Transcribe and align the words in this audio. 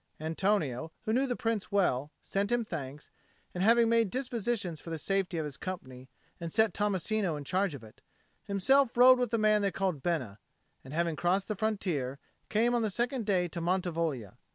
Antonio, 0.19 0.91
who 1.03 1.13
knew 1.13 1.27
the 1.27 1.35
Prince 1.35 1.71
well, 1.71 2.11
sent 2.23 2.51
him 2.51 2.65
thanks, 2.65 3.11
and, 3.53 3.63
having 3.63 3.87
made 3.87 4.09
dispositions 4.09 4.81
for 4.81 4.89
the 4.89 4.97
safety 4.97 5.37
of 5.37 5.45
his 5.45 5.57
company 5.57 6.09
and 6.39 6.51
set 6.51 6.73
Tommasino 6.73 7.35
in 7.37 7.43
charge 7.43 7.75
of 7.75 7.83
it, 7.83 8.01
himself 8.45 8.97
rode 8.97 9.19
with 9.19 9.29
the 9.29 9.37
man 9.37 9.61
they 9.61 9.69
called 9.69 10.01
Bena, 10.01 10.39
and, 10.83 10.91
having 10.91 11.15
crossed 11.15 11.47
the 11.47 11.55
frontier, 11.55 12.17
came 12.49 12.73
on 12.73 12.81
the 12.81 12.89
second 12.89 13.27
day 13.27 13.47
to 13.49 13.61
Mantivoglia. 13.61 14.37